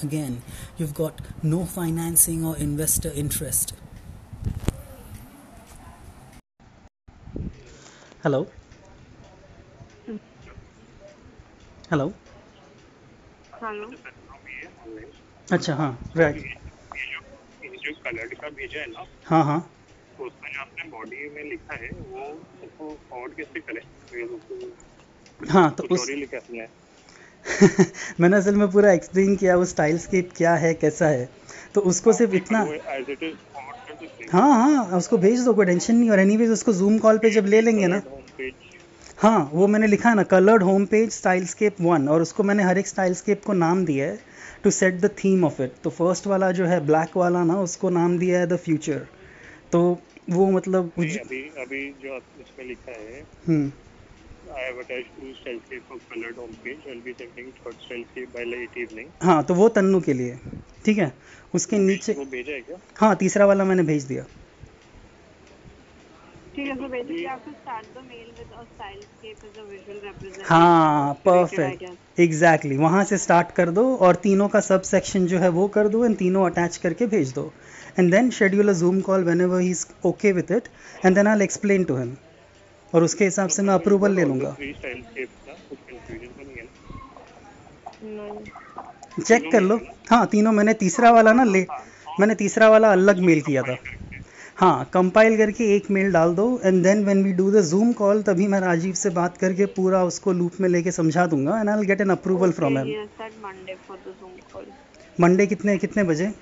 again 0.00 0.42
you've 0.76 0.94
got 0.94 1.20
no 1.42 1.64
financing 1.64 2.44
or 2.44 2.56
investor 2.56 3.10
interest 3.16 3.72
hello 8.24 8.40
hello 11.90 12.06
hello 13.62 13.90
अच्छा 15.52 15.74
हाँ 15.74 15.90
right 16.16 16.36
ये 16.36 17.68
जो 17.68 17.92
colour 18.04 18.34
का 18.34 18.48
भेजा 18.48 18.80
है 18.80 18.86
ना 18.86 19.04
हाँ. 19.24 19.44
हाँ 19.44 19.60
तो 20.18 20.26
उसमें 20.26 20.50
जो 20.52 20.60
आपने 20.60 20.90
बॉडी 20.90 21.30
में 21.34 21.42
लिखा 21.42 21.74
है 21.74 21.88
वो 21.90 22.26
उसको 22.64 22.94
फॉरवर्ड 23.10 23.34
कैसे 23.34 23.60
करें 23.60 23.82
हाँ 25.50 25.70
तो 25.70 25.94
उस 25.94 26.06
मैंने 28.20 28.36
असल 28.36 28.56
में 28.56 28.70
पूरा 28.70 28.92
एक्सप्लेन 28.92 29.36
किया 29.36 29.56
वो 29.56 29.64
स्टाइल 29.64 29.98
स्केप 29.98 30.30
क्या 30.36 30.54
है 30.54 30.74
कैसा 30.74 31.08
है. 31.08 31.26
तो 31.74 31.80
उसको 31.80 32.12
सिर्फ़ 32.12 32.34
इतना 32.34 32.64
हाँ 34.32 34.50
हाँ 34.54 34.96
उसको 34.98 35.18
भेज 35.18 35.44
दो 35.44 35.54
कोई 35.54 35.66
टेंशन 35.66 35.94
नहीं। 35.94 36.10
और 36.10 36.20
एनीवेज 36.20 36.50
उसको 36.50 36.72
जूम 36.72 36.98
कॉल 36.98 37.18
पे 37.18 37.30
जब 37.30 37.46
ले 37.46 37.60
लेंगे 37.60 37.86
ना। 37.86 38.00
हाँ 39.18 39.50
वो 39.52 39.66
मैंने 39.66 39.86
लिखा 39.86 40.08
है 40.08 40.14
ना 40.14 40.22
coloured 40.22 40.62
home 40.62 40.84
page 40.86 41.10
stylescape 41.10 41.76
one 41.80 42.08
और 42.08 42.22
उसको 42.22 42.42
मैंने 42.42 42.62
हर 42.62 42.78
एक 42.78 42.86
स्टाइलस्केप 42.86 43.44
को 43.44 43.52
नाम 43.52 43.84
दिया 43.84 44.06
है 44.06 44.18
to 44.64 44.70
set 44.70 45.00
the 45.00 45.10
theme 45.24 45.44
of 45.44 45.62
it 45.62 45.72
तो 45.84 45.90
फ़र्स्ट 45.90 46.26
वाला 46.26 46.50
जो 46.52 46.66
है 46.66 46.80
ब्लैक 46.86 47.16
वाला 47.16 47.44
ना 47.44 47.60
उसको 47.60 47.90
नाम 47.90 48.18
दिया 48.18 48.40
है 48.40 48.46
द 48.46 48.56
फ्यूचर 48.56 49.06
तो 49.72 49.80
वो 50.30 50.50
मतलब 50.50 50.92
अभी 50.98 51.40
अभी 51.58 51.82
जो 52.02 52.16
इसमें 52.40 52.66
लिखा 52.66 52.92
है 52.92 53.22
हाँ 59.22 59.42
तो 59.44 59.54
वो 59.54 59.68
तन्नू 59.78 60.00
के 60.00 60.12
लिए। 60.12 60.38
ठीक 60.84 60.98
है? 60.98 61.12
उसके 61.54 61.78
नीचे 61.78 62.12
वो 62.12 62.24
भेजा 62.24 62.52
है 62.52 62.60
क्या? 62.60 62.76
हाँ 62.98 63.14
तीसरा 63.16 63.46
वाला 63.46 63.64
मैंने 63.64 63.82
भेज 63.82 64.04
दिया। 64.04 64.24
ठीक 66.56 66.66
है 66.66 66.74
so 66.76 66.88
basically 66.92 67.20
you 67.22 67.28
have 67.28 67.42
to 67.44 67.52
start 67.56 67.84
the 67.96 68.02
mail 68.04 68.28
with 68.38 68.54
a 68.60 68.62
stylescape 68.68 69.42
as 69.48 69.58
a 69.58 69.64
visual 69.64 69.98
representation. 70.04 70.46
हाँ 70.48 71.14
of 71.14 71.20
परफेक्ट 71.24 72.20
एग्जैक्टली 72.20 72.76
वहाँ 72.76 73.04
से 73.04 73.18
स्टार्ट 73.18 73.50
कर 73.56 73.70
दो 73.70 73.84
और 73.96 74.16
तीनों 74.22 74.48
का 74.54 74.60
सब 74.68 74.82
सेक्शन 74.88 75.26
जो 75.26 75.38
है 75.38 75.48
वो 75.58 75.66
कर 75.76 75.88
दो 75.88 76.04
एंड 76.04 76.16
तीनों 76.16 76.44
अटैच 76.50 76.76
करके 76.76 77.06
भेज 77.14 77.32
दो। 77.34 77.52
And 77.98 78.10
then 78.12 78.30
schedule 78.38 78.68
a 78.68 78.72
Zoom 78.80 79.00
call 79.10 79.24
whenever 79.40 79.60
he 79.60 79.70
is 79.70 79.86
okay 80.08 80.32
with 80.32 80.50
it 80.56 80.68
and 81.04 81.14
then 81.14 81.26
I 81.26 81.42
explain 81.44 81.84
to 81.84 81.96
him 81.96 82.16
और 82.92 83.02
उसके 83.02 83.24
हिसाब 83.24 83.48
से 83.48 83.62
मैं 83.62 83.74
अप्रूवल 83.74 84.14
ले 84.14 84.24
लूँगा। 84.24 84.50
थ्री 84.52 84.72
स्टाइल 84.72 85.02
शेप 85.02 85.28
का 85.46 85.52
कुछ 85.68 85.78
कंफ्यूजन 85.80 86.26
तो 89.16 89.24
चेक 89.24 89.50
कर 89.52 89.60
लो। 89.60 89.76
हाँ 90.10 90.26
तीनों 90.26 90.52
मैंने 90.52 90.74
तीसरा 90.76 91.10
वाला 91.10 91.32
ना 91.32 91.44
ले 91.44 91.66
मैंने 92.20 92.34
तीसरा 92.34 92.68
वाला 92.70 92.92
अलग 92.92 93.18
मेल 93.20 93.40
किया 93.40 93.62
था। 93.62 93.76
हाँ 94.56 94.84
कंपाइल 94.92 95.36
करके 95.36 95.64
एक 95.74 95.90
मेल 95.90 96.12
डाल 96.12 96.34
दो 96.34 96.46
and 96.64 96.82
then 96.82 97.04
when 97.04 97.22
we 97.24 97.32
do 97.32 97.50
the 97.52 97.62
Zoom 97.64 97.92
call 97.92 98.22
तभी 98.22 98.46
मैं 98.46 98.60
राजीव 98.60 98.94
से 98.94 99.10
बात 99.10 99.36
करके 99.36 99.66
पूरा 99.76 100.02
उसको 100.04 100.32
लूप 100.32 100.60
में 100.60 100.68
लेके 100.68 100.92
समझा 100.92 101.26
दूँगा 101.26 101.58
and 101.60 101.70
I 101.70 101.86
get 101.86 102.00
an 102.00 102.10
approval 102.10 102.52
from 102.52 102.78
him. 102.78 102.88
Monday 105.18 105.46
कितने 105.46 105.76
कितने 105.78 106.04
बजे. 106.04 106.32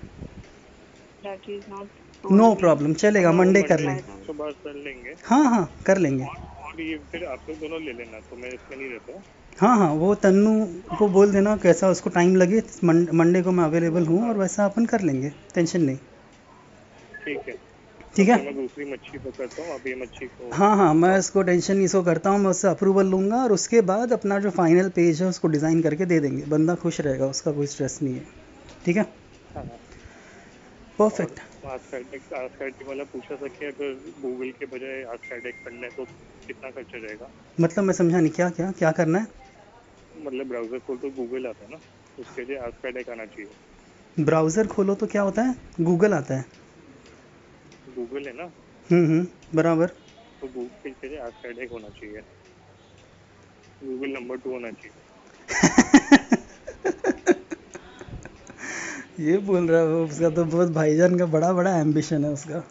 नो 2.25 2.55
प्रॉब्लम 2.57 2.95
चलेगा 2.97 3.33
मंडे 3.33 3.63
कर 3.65 3.81
लेंगे। 3.81 4.33
बात 4.35 4.55
कर 4.65 4.75
लेंगे। 4.77 5.15
हाँ 5.25 5.45
हाँ 5.47 5.65
कर 5.87 5.99
लेंगे। 5.99 6.25
और 6.25 6.81
ये 6.81 6.97
फिर 7.13 7.25
आप 7.27 7.49
लोग 7.49 7.59
दोनों 7.59 7.81
ले 7.83 7.93
लेना 7.93 8.19
तो 8.21 8.37
मैं 8.37 8.49
इसमें 8.49 8.77
नहीं 8.77 8.89
रहता 8.89 9.23
हाँ। 9.59 9.77
हाँ 9.79 9.93
वो 9.95 10.15
तन्नू 10.17 10.55
को 10.99 11.09
बोल 11.11 11.33
देना 11.33 11.57
कैसा 11.59 11.89
उसको 11.91 12.11
टाइम 12.11 12.35
लगे 12.37 12.63
मंडे 12.85 13.43
को 13.43 13.53
मैं 13.53 13.65
अवेलेबल 13.65 14.07
हूँ 14.07 14.29
और 14.29 14.39
वैसा 14.39 14.65
अपन 14.65 14.87
कर 14.87 15.01
लेंगे 15.03 15.31
टेंशन 15.55 15.83
नहीं। 15.83 15.97
ठीक 17.25 17.49
है। 17.49 17.55
ठीक 18.17 18.29
है? 18.29 18.37
तो 18.37 18.45
मैं 18.45 18.55
दूसरी 18.55 18.85
मच्छी 18.85 19.19
पकड़ता 19.19 19.63
हूँ 19.63 19.79
ये 19.87 19.95
मच्छी 19.97 20.27
को 20.27 20.51
हाँ 20.53 20.77
हाँ 20.77 20.93
मैं 20.95 21.17
इसको 21.19 21.43
टेंशन 21.43 21.81
इसको 21.83 22.03
करता 22.03 22.31
हूँ 22.31 22.39
मैं 22.41 22.51
उससे 22.51 22.69
अप्रूवल 22.69 23.07
लूँगा 23.07 23.37
और 23.37 23.53
उसके 23.53 23.81
बाद 23.89 24.13
अपना 24.13 24.39
जो 24.41 24.51
फाइनल 24.53 24.89
पेज 24.97 25.23
है 25.23 25.29
उसको 25.29 25.49
डिज़ाइन 25.49 25.83
करके 25.83 26.05
दे 26.07 26.21
देंगे। 26.21 26.45
बंदा 26.47 26.75
खुश 26.77 27.01
रहेगा 27.01 27.27
उसका 27.29 27.53
कोई 27.53 27.67
स्ट्रेस 27.69 27.99
नहीं 28.03 28.15
है। 28.15 28.25
ठीक 28.85 28.97
है? 28.97 29.03
हाँ 29.55 29.65
हाँ। 29.65 29.79
परफेक्ट 30.99 31.41
आस्कैटिक 31.73 32.33
आस्कैटिक 32.33 32.87
वाला 32.89 33.05
पूछा 33.05 33.37
था 33.37 33.49
कि 33.49 33.65
अगर 33.65 33.93
गूगल 34.21 34.51
के 34.51 34.67
बजाय 34.67 35.03
आस्कैटिक 35.03 35.55
करना 35.65 35.87
है 35.87 35.91
तो 35.93 36.05
कितना 36.49 36.71
खर्चा 36.71 36.99
जाएगा? 36.99 37.29
मतलब 37.61 37.85
मैं 37.85 37.95
समझा 37.95 38.21
नहीं 38.21 38.33
क्या 38.33 38.51
क्या 38.51 38.71
क्या 38.73 38.93
करना 38.93 39.19
है? 39.19 39.27
मतलब 40.17 40.49
ब्राउज़र 40.49 40.79
खोल 40.79 40.97
तो 40.97 41.11
गूगल 41.11 41.47
आता 41.47 41.65
है 41.65 41.71
ना 41.71 41.79
उसके 42.19 42.45
लिए 42.45 42.59
आस्कैटिक 42.59 43.09
आना 43.09 43.27
चाहिए। 43.27 44.25
ब्राउज़र 44.25 44.67
खोलो 44.67 44.95
तो 44.95 45.07
क्या 45.07 45.23
होता 45.23 45.43
है? 45.43 45.55
गूगल 45.81 46.15
आता 46.15 46.35
है। 46.35 46.45
गूगल 47.87 48.27
है 48.27 48.33
ना? 48.33 48.51
हम्म 48.91 49.07
हम्म 49.07 49.27
बराबर। 49.55 49.87
तो 49.87 50.49
गूगल 50.49 50.91
के 50.91 51.09
लिए 51.09 51.19
आस्कैटिक 51.19 51.71
होना 51.71 51.89
चाहिए। 51.89 52.21
गूगल 53.83 54.11
नंबर 54.11 54.37
टू 54.37 54.51
होना 54.51 54.71
चाहिए। 54.71 55.03
ये 59.21 59.37
बोल 59.41 59.67
रहा 59.69 59.81
है 59.81 59.87
उसका 59.97 60.29
तो 60.31 60.45
बहुत 60.45 60.71
भाईजान 60.73 61.19
का 61.19 61.27
बड़ा 61.27 61.53
बड़ा 61.53 61.71
एम्बिशन 61.79 62.25
है 62.25 62.31
उसका। 62.33 62.63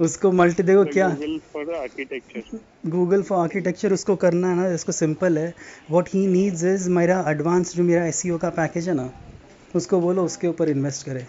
उसको 0.00 0.30
मल्टी 0.32 0.62
देखो 0.62 0.84
क्या। 0.86 1.08
Google 1.10 1.38
for 1.52 1.74
architecture 1.74 2.58
Google 2.90 3.22
for 3.22 3.38
architecture 3.38 3.92
उसको 3.92 4.16
करना 4.16 4.48
है 4.48 4.56
ना 4.56 4.66
इसको 4.74 4.92
सिंपल 4.92 5.38
है। 5.38 5.54
व्हाट 5.90 6.08
ही 6.14 6.26
नीड्स 6.26 6.64
इज़ 6.64 6.88
मेरा 6.90 7.24
एडवांस 7.28 7.74
जो 7.76 7.82
मेरा 7.84 8.04
एस 8.06 8.22
का 8.42 8.50
पैकेज 8.52 8.88
है 8.88 8.94
ना 8.94 9.10
उसको 9.74 10.00
बोलो 10.00 10.24
उसके 10.24 10.48
ऊपर 10.48 10.68
इन्वेस्ट 10.70 11.06
करे। 11.06 11.26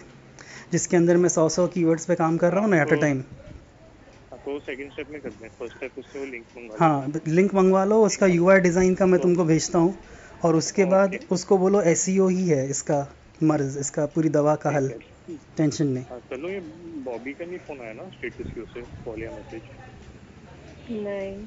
जिसके 0.72 0.96
अंदर 0.96 1.16
मैं 1.16 1.28
सौ 1.28 1.48
सौ 1.48 1.66
कीवर्ड्स 1.68 2.06
पे 2.06 2.14
काम 2.14 2.36
कर 2.36 2.52
रहा 2.52 2.60
हूँ 2.60 2.70
ना 2.70 2.82
एट 2.82 2.92
अ 2.92 3.00
टाइम 3.00 3.22
तो 4.46 4.58
सेकंड 4.60 4.90
स्टेप 4.92 5.06
में 5.10 5.20
करते 5.20 5.44
हैं। 5.44 5.50
फ़र्स्ट 5.58 5.76
स्टेप 5.76 5.98
उससे 5.98 6.18
वो 6.18 6.24
लिंक 6.26 6.44
मंगवा 6.56 6.76
हाँ 6.80 7.12
लिंक 7.28 7.54
मंगवा 7.54 7.84
लो 7.84 8.02
उसका 8.04 8.26
यू 8.28 8.50
डिज़ाइन 8.60 8.94
का 8.94 9.06
मैं 9.06 9.20
तुमको 9.20 9.44
भेजता 9.44 9.78
हूँ। 9.78 9.94
और 10.44 10.56
उसके 10.56 10.84
बाद 10.84 11.18
उसको 11.32 11.58
बोलो 11.58 11.80
एस 11.92 12.04
ही 12.08 12.46
है 12.48 12.68
इसका 12.70 12.98
मर्ज 13.42 13.76
इसका 13.78 14.06
पूरी 14.14 14.28
दवा 14.36 14.54
का 14.64 14.70
हल 14.70 14.88
टेंशन 15.56 15.86
नहीं। 15.86 16.04
हाँ 16.10 16.20
चलो 16.30 16.48
ये 16.50 16.60
बॉबी 17.10 17.32
का 17.34 17.44
नहीं 17.44 17.58
फ़ोन 17.66 17.80
आया 17.80 17.92
ना 17.92 18.08
स्टेटस 18.08 18.50
की 18.54 18.60
उसे 18.60 18.82
कॉल 19.04 19.22
या 19.22 19.30
मैसेज 19.30 19.62
नहीं। 20.90 21.46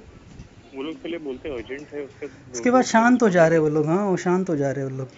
वो 0.76 0.84
लोग 0.84 0.96
पहले 1.04 1.18
बोलते 1.20 1.50
अर्जेंट 1.50 1.94
है 1.94 2.04
उसके 2.04 2.26
उसके 2.26 2.72
बाद 2.72 2.84
शांत 2.94 3.24
हो 3.24 3.30
जा 3.30 3.48
रहे 3.48 3.60
वो 3.60 3.70
लोग 3.70 3.86
हाँ 3.88 4.06
वो 4.10 4.16
शांत 4.26 4.50
हो 4.50 4.56
जा 4.56 4.72
रहे 4.72 4.84
वो 4.84 4.90
लोग। 4.98 5.12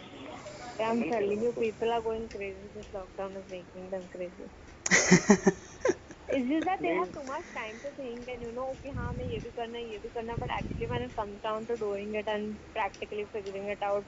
I'm 0.80 1.04
telling 1.04 1.42
you, 1.44 1.52
people 1.54 1.92
are 1.92 2.02
going 2.02 2.28
crazy. 2.30 2.70
This 2.76 2.88
lockdown 2.94 3.38
is 3.38 3.50
making 3.50 3.90
them 3.92 4.08
crazy. 4.12 4.50
It's 6.34 6.48
just 6.50 6.66
that 6.66 6.82
they 6.82 6.92
have 6.96 7.10
too 7.14 7.24
much 7.30 7.48
time 7.54 7.80
to 7.84 7.90
think 7.96 8.28
and 8.34 8.44
you 8.46 8.52
know 8.58 8.68
कि 8.84 8.90
हाँ 8.98 9.12
मैं 9.14 9.26
ये 9.32 9.38
भी 9.38 9.50
करना 9.56 9.78
है 9.78 9.84
ये 9.92 9.98
भी 10.04 10.10
करना 10.10 10.34
है 10.34 10.48
actually 10.58 10.88
when 10.92 11.02
it 11.06 11.16
comes 11.18 11.42
down 11.46 11.66
to 11.70 11.76
doing 11.82 12.14
it 12.20 12.30
and 12.34 12.54
practically 12.76 13.26
figuring 13.34 13.68
it 13.74 13.84
out. 13.88 14.04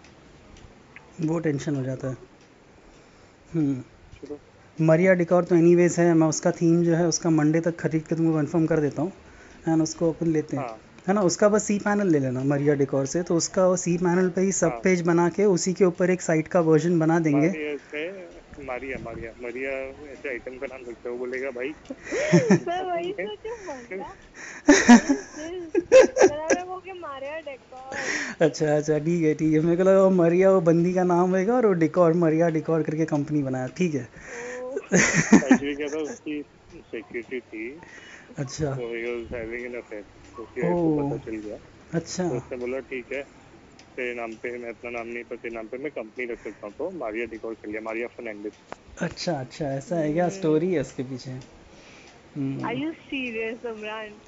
वो 1.22 1.40
टेंशन 1.40 1.76
हो 1.76 1.84
जाता 1.84 2.08
है। 2.08 2.18
हम्म। 3.54 4.86
मरिया 4.86 5.14
डिकॉर 5.14 5.44
तो 5.44 5.56
एनीवेज 5.56 6.00
है 6.00 6.14
मैं 6.14 6.28
उसका 6.28 6.52
थीम 6.62 6.82
जो 6.84 6.96
है 6.96 7.08
उसका 7.08 7.30
मंडे 7.30 7.60
तक 7.62 7.76
खरीद 7.80 8.08
के 8.08 8.16
तुमको 8.16 8.38
कंफर्म 8.38 8.66
कर 8.68 8.80
देता 8.82 9.02
हूँ। 9.02 9.12
एंड 9.68 9.82
उसको 9.82 10.12
अपन 10.12 10.28
लेते 10.28 10.58
हैं। 10.58 10.64
हाँ। 10.64 10.80
है 11.08 11.14
ना 11.14 11.22
उसका 11.28 11.50
बस 11.50 11.64
सी 11.64 11.78
पैनल 11.80 12.12
ले 12.12 12.20
लेना 12.20 12.44
मरिया 12.44 12.74
डिकॉर 12.76 13.06
से। 13.06 13.24
तो 13.24 13.36
उसका 13.36 13.68
वो 13.68 13.76
सी 13.78 13.98
पैनल 13.98 14.30
पे 14.36 14.42
ही 14.42 14.52
सब 14.52 14.70
हाँ। 14.70 14.80
पेज 14.84 15.02
बना 15.08 15.30
के 15.38 15.46
उसी 15.56 15.74
के 15.74 15.86
ऊपर 15.86 16.10
एक 16.10 16.22
साइट 16.22 16.48
का 16.48 16.60
वर्जन 16.70 17.00
बना 17.00 17.20
देंगे। 17.20 17.48
ये 17.48 17.78
है 17.94 18.23
मारिया 18.66 18.98
मारिया 19.04 19.32
मारिया 19.42 19.72
ऐसे 20.12 20.30
आइटम 20.30 20.58
का 20.58 20.68
नाम 20.68 20.82
रखते 20.90 21.10
हो 21.10 21.16
बोलेगा 21.18 21.50
भाई 21.52 21.70
मैं 22.68 22.82
वही 22.84 23.12
सोचूं 23.12 23.56
बंदा 23.68 24.10
बराबर 26.24 26.64
वो 26.64 26.78
मारिया 27.00 27.40
डेकोर 27.40 28.46
अच्छा 28.46 28.76
अच्छा 28.76 28.98
ठीक 29.00 29.24
है 29.24 29.34
ठीक 29.34 29.54
है। 29.54 29.60
मेरे 29.60 29.78
को 29.78 29.84
लगा 29.84 30.04
वो 30.04 30.10
मरिया 30.10 30.52
वो 30.52 30.62
बंदी 30.62 30.94
का 30.94 31.04
नाम 31.04 31.36
होगा 31.36 31.54
और 31.56 31.66
वो 31.66 31.74
डिकॉर 31.82 32.14
मरिया 32.24 32.50
डिकॉर 32.58 32.84
करके 32.84 33.06
कंपनी 33.06 33.44
बनाया। 33.44 33.68
ठीक 33.78 33.94
है। 33.96 34.08
एक्चुअली 34.94 35.76
क्या 35.76 35.88
था 35.88 36.00
उसकी 36.00 36.42
सेक्रेटरी 36.74 37.40
थी। 37.42 37.64
अच्छा। 38.38 38.72
तो 38.72 38.88
he 38.96 39.04
was 39.04 39.34
having 39.34 39.66
an 39.66 39.76
affair 39.78 40.04
तो 40.38 40.44
उसके 40.44 40.62
पता 41.00 41.18
चल 41.26 41.38
गया। 41.38 41.58
अच्छा। 41.94 42.30
तो 42.30 42.36
उसने 42.36 42.58
बोला 42.58 42.80
ठीक 42.92 43.06
है 43.14 43.22
तेरे 43.98 44.14
नाम 44.16 44.34
पे 44.44 44.58
मैं 44.58 44.70
अपना 44.70 44.90
नाम 44.92 45.08
नहीं 45.08 45.24
पर 45.24 45.36
तेरे 45.36 45.54
नाम 45.56 45.68
पे 45.68 45.78
मैं 45.78 45.92
कंपनी 45.92 46.26
रख 46.32 46.40
सकता 46.40 46.68
हूँ 46.68 46.74
तो 46.78 46.90
मारिया 47.00 47.26
डिकॉर 47.34 47.54
कर 47.54 47.70
लिया 47.70 47.82
मारिया 47.82 48.08
फर्नांडिस 48.18 48.54
अच्छा 48.98 49.34
अच्छा 49.34 49.66
ऐसा 49.74 49.96
है 49.96 50.12
क्या? 50.14 50.28
स्टोरी 50.30 50.74
है 50.74 50.82
उसके 50.82 51.04
पीछे। 51.04 51.32
आर 52.68 52.76
यू 52.78 52.92
सीरियस 52.92 53.66
इमरान 53.66 54.20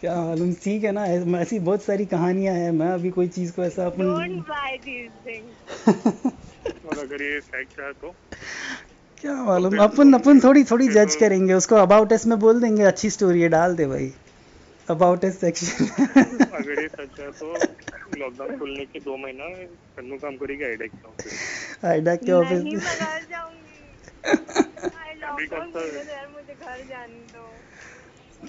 क्या 0.00 0.14
मालूम? 0.16 0.52
ठीक 0.64 0.84
है 0.84 0.92
ना 0.92 1.06
ऐसी 1.40 1.58
बहुत 1.60 1.82
सारी 1.82 2.06
कहानियाँ 2.06 2.54
हैं 2.54 2.70
मैं 2.72 2.88
अभी 2.90 3.10
कोई 3.10 3.28
चीज़ 3.28 3.52
को 3.56 3.64
ऐसा 3.64 3.86
अपन 3.86 4.02
डोंट 4.02 4.48
बाय 4.48 4.76
दीस 4.78 5.10
थिंग्स 5.26 6.86
और 6.86 6.98
अगर 6.98 7.22
ये 7.22 7.38
फैक्ट 7.40 7.80
है 7.80 7.92
तो? 7.92 8.14
क्या 9.24 9.34
मालूम? 9.44 9.76
अपन 9.82 10.12
अपन 10.12 10.40
थोड़ी 10.40 10.64
थोड़ी 10.64 10.88
जज 10.88 11.14
करेंगे 11.16 11.54
उसको 11.54 11.76
अबाउट 11.76 12.12
एस 12.12 12.26
में 12.26 12.38
बोल 12.38 12.60
देंगे 12.60 12.82
अच्छी 12.84 13.10
स्टोरी 13.10 13.40
है 13.42 13.48
डाल 13.48 13.76
दे 13.76 13.86
भाई। 13.86 14.12
अबाउट 14.90 15.24
एस 15.24 15.40
सेक्शन 15.40 15.84
अगर 16.52 16.80
ये 16.80 16.88
सच 16.88 17.20
है 17.20 17.30
तो 17.30 17.52
लॉकडाउन 18.18 18.58
खुलने 18.58 18.84
के 18.84 19.00
दो 19.00 19.16
महीना 19.16 19.44
कन्नू 19.96 20.18
काम 20.18 20.36
करेगी 20.36 20.64
आईडेक्स 20.64 20.94
में 21.04 21.10
ऑफ़िस 21.10 21.84
आइडा 21.84 22.14
के 22.14 22.26
नहीं 22.26 22.34
ऑफ़िस 22.34 23.02
मैं 23.02 23.30
जाऊँगी। 23.30 24.22
मुझे 26.32 26.54
घर 26.54 26.88
जाने 26.88 27.26
दो। 27.34 27.50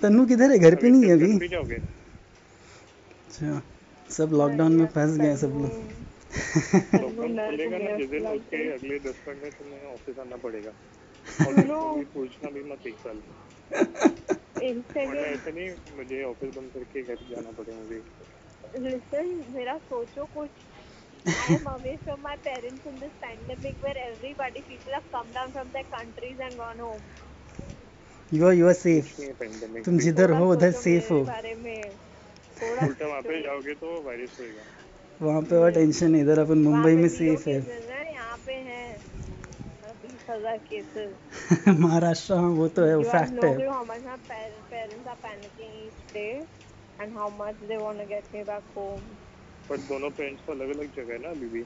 तन्नू 0.02 0.26
किधर 0.26 0.52
है? 0.52 0.60
घर 0.60 0.76
पे 0.76 0.90
नहीं 0.90 1.04
है 1.04 1.12
अभी? 1.12 1.32
अच्छा 3.28 3.62
सब 4.10 4.30
लॉकडाउन 4.34 4.72
में 4.72 4.88
फंस 4.88 5.18
गए 5.18 5.38
सब 5.38 5.48
लोग। 5.48 5.94
लॉकडाउन 6.96 7.48
खुलेगा 7.48 7.78
ना 7.78 7.98
जिस 7.98 8.10
दिन 8.10 8.28
उसके 8.28 8.74
अगले 8.74 9.00
दस 9.00 9.16
मिनट 9.28 9.44
में 9.44 9.52
तुम्हें 9.52 9.94
ऑफ़िस 9.94 10.20
आना 10.20 10.38
पड़ेगा। 10.38 10.72
और 11.48 11.54
पूछना 12.14 12.50
भी 12.50 12.72
मत 12.72 12.88
एक 12.88 12.96
साल। 13.08 13.22
एक 14.74 14.86
वरना 15.00 15.28
सेकंड 15.28 15.28
ऐसा 15.30 15.52
नहीं 15.52 15.96
मुझे 15.98 16.24
ऑफ़िस 16.24 16.54
बंद 16.56 16.72
करके 16.74 17.04
घर 17.06 17.26
जाना 17.30 17.52
पड़े 17.60 17.74
मुझे। 17.74 18.04
लिसन 18.78 19.28
मेरा 19.52 19.78
सोचो 19.80 20.26
कुछ। 20.34 20.52
I 21.36 21.48
am 21.52 21.68
away 21.68 21.94
from 22.00 22.22
my 22.22 22.36
parents 22.40 22.86
in 22.86 23.00
this 23.00 23.14
pandemic 23.20 23.76
where 23.80 23.98
everybody 24.00 24.64
people 24.64 24.94
have 24.94 25.10
come 25.12 25.32
down 25.32 25.52
from 25.52 25.72
their 25.72 25.84
countries 25.92 26.40
and 26.40 26.58
gone 26.58 26.80
home. 26.80 27.04
You 28.32 28.46
are 28.46 28.54
you 28.54 28.68
are 28.68 28.74
safe 28.74 29.12
तुम 29.86 29.98
जिधर 30.00 30.32
हो 30.34 30.52
उधर 30.52 30.72
सेफ़ 30.82 31.12
हो। 31.14 31.24
बारे 31.26 31.54
में। 31.56 31.98
थोड़ा 32.62 32.86
उल्टा 32.86 33.08
वहाँ 33.08 33.22
पे 33.24 33.42
जाओगे 33.44 33.76
तो 33.76 34.02
वायरस 34.06 34.36
होएगा। 34.40 34.66
वहाँ 35.20 35.42
पे 35.50 35.56
और 35.56 35.72
टेंशन 35.74 36.16
इधर 36.16 36.40
अपन 36.40 36.58
मुंबई 36.64 36.96
में 36.98 37.08
सेफ़ 37.10 37.48
है 37.92 38.04
यहाँ 38.14 38.38
पे 38.46 38.54
हैं। 38.70 39.00
महाराष्ट्र 41.68 42.34
हाँ 42.34 42.50
वो 42.50 42.68
तो 42.78 42.86
है 42.86 42.96
वो 42.98 43.04
You 43.04 43.10
फैक्ट 43.12 43.44
है। 43.46 43.56
clue 43.58 43.70
how 43.70 43.84
much 43.86 44.04
my 44.04 44.18
par- 44.30 44.64
parents 44.72 45.08
are 45.08 45.18
panicking 45.26 45.74
each 45.86 46.04
day 46.14 46.44
and 47.00 47.14
how 47.14 47.30
much 47.30 47.58
they 47.72 47.78
want 47.78 48.00
to 48.00 48.06
get 48.06 48.26
me 48.34 48.44
back 48.44 48.64
home. 48.78 49.06
पर 49.70 49.78
दोनों 49.90 50.10
पेरेंट्स 50.12 50.44
को 50.46 50.52
अलग 50.52 50.70
अलग 50.78 50.92
जगह 50.96 51.14
है 51.14 51.20
ना 51.20 51.30
अभी 51.30 51.50
भी। 51.50 51.64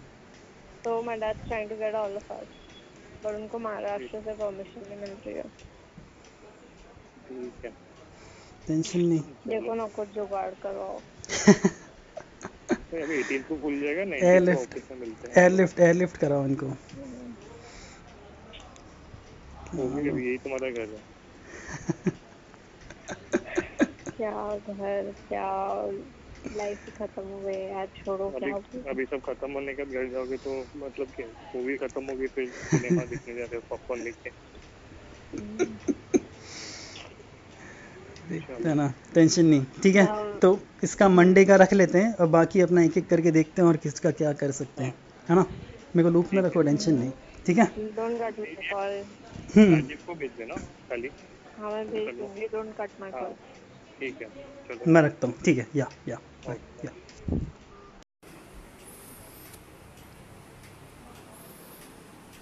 So 0.86 1.02
my 1.04 1.18
dad's 1.18 1.48
trying 1.50 1.70
to 1.70 1.78
get 1.84 1.96
all 1.96 2.18
of 2.22 2.32
us. 2.38 2.48
पर 3.24 3.36
उनको 3.36 3.60
महाराष्ट्र 3.60 4.22
से 4.22 4.34
परमिशन 4.36 4.88
नहीं 4.90 5.00
मिल 5.00 5.10
रही 5.28 5.36
है। 5.36 5.44
ठीक 7.30 7.66
है। 7.66 7.72
टेंशन 8.68 9.00
नहीं। 9.00 9.22
देखो 9.48 9.74
ना 9.76 9.88
कुछ 9.98 10.10
जुगाड़ 10.10 10.54
करवाओ 10.64 11.00
तो 12.92 13.03
अभी 13.03 13.18
18 13.24 13.44
को 13.50 13.58
खुल 13.62 13.79
जाएगा 13.81 14.03
नहीं 14.03 14.24
Airlift. 14.34 14.58
ऑफ़िस 14.58 14.92
मिलते 15.00 15.27
हैं। 15.27 15.44
एयरलिफ्ट 15.44 15.79
एयरलिफ्ट 15.79 16.18
कराओ 16.18 16.46
इनको 16.48 16.68
अभी 16.68 17.26
यही 19.77 20.37
तुम्हारा 20.37 20.70
घर 20.70 20.94
है। 20.94 21.01
क्या 24.18 24.31
घर 24.57 25.11
क्या 25.27 25.50
लाइफ 26.57 26.90
खत्म 27.00 27.24
हो 27.24 27.42
गई 27.42 27.55
यार 27.55 27.87
छोड़ो 27.96 28.29
अभी 28.29 28.51
क्या 28.51 28.92
अभी 28.92 29.05
सब 29.05 29.20
खत्म 29.25 29.51
होने 29.51 29.74
के 29.74 29.83
बाद 29.83 29.94
घर 29.94 30.09
जाओगे 30.11 30.37
तो 30.37 30.55
मतलब 30.77 31.11
क्या 31.16 31.27
मूवी 31.55 31.75
खत्म 31.77 32.03
होगी 32.05 32.27
फिर 32.27 32.50
सिनेमा 32.50 33.03
देखने 33.05 33.35
जा 33.35 33.44
रहे 33.44 33.55
हो 33.55 33.61
पॉपकॉर्न 33.70 34.03
लेके। 34.03 34.29
देखते 38.29 38.68
हैं 38.70 38.75
ना 38.75 38.87
टेंशन 39.13 39.46
नहीं 39.46 39.66
ठीक 39.83 39.96
है? 39.96 40.05
तो 40.40 40.59
इसका 40.83 41.09
मंडे 41.09 41.46
का 41.46 41.55
रख 41.55 41.74
लेते 41.74 41.98
हैं 41.98 42.13
और 42.13 42.27
बाकी 42.27 42.61
अपना 42.61 42.83
एक 42.83 42.98
एक 42.98 43.09
करके 43.09 43.31
देखते 43.31 43.61
हैं 43.61 43.70
और 43.70 43.77
किसका 43.77 44.11
क्या 44.11 44.33
कर 44.33 44.51
सकते 44.51 44.83
हैं 44.83 44.94
है 45.29 45.35
ना? 45.35 45.46
मेरे 45.96 46.03
को 46.03 46.13
लूप 46.13 46.33
में 46.33 46.42
रखो 46.42 46.61
टेंशन 46.61 46.94
नहीं। 46.94 47.11
ठीक 47.48 47.57
है? 47.57 47.66
Don't 47.96 48.20
cut 48.22 48.40
my 48.40 48.55
call 48.72 48.94
hmm. 49.50 49.74
Rajiv 49.74 49.98
को 50.05 50.16
भेज 50.16 50.31
देना 50.38 50.55
खाली। 50.90 51.10
हाँ 51.57 51.72
मैं 51.72 51.88
भेज 51.90 52.16
दूँगी। 52.18 52.48
डोंट 52.53 52.74
कट 52.77 53.00
माय 53.00 53.12
कॉल 53.12 53.33
ठीक 54.00 54.22
है। 54.22 54.29
चलो। 54.70 54.92
मैं 54.92 55.01
रखता 55.01 55.27
हूँ। 55.27 55.36
ठीक 55.46 55.57
है 55.57 55.68
या 55.75 55.90
या 56.07 56.20
या। 56.48 56.92